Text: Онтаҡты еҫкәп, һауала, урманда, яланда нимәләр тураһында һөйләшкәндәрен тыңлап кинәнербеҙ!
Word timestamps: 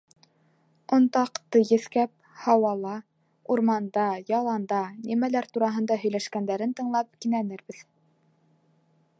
Онтаҡты 0.95 1.59
еҫкәп, 1.71 2.11
һауала, 2.45 2.93
урманда, 3.55 4.07
яланда 4.33 4.81
нимәләр 5.11 5.49
тураһында 5.59 5.99
һөйләшкәндәрен 6.07 6.77
тыңлап 6.81 7.13
кинәнербеҙ! 7.27 7.87